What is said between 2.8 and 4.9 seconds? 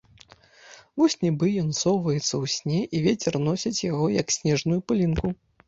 і вецер носіць яго, як снежную